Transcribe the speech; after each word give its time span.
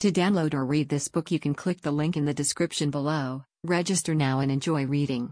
To 0.00 0.12
download 0.12 0.52
or 0.52 0.62
read 0.62 0.90
this 0.90 1.08
book, 1.08 1.30
you 1.30 1.40
can 1.40 1.54
click 1.54 1.80
the 1.80 1.90
link 1.90 2.18
in 2.18 2.26
the 2.26 2.34
description 2.34 2.90
below. 2.90 3.44
Register 3.64 4.14
now 4.14 4.40
and 4.40 4.52
enjoy 4.52 4.84
reading. 4.84 5.24